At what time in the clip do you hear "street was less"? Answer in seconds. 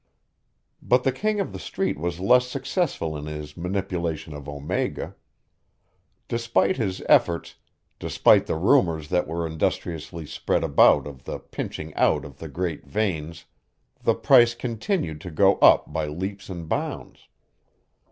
1.59-2.47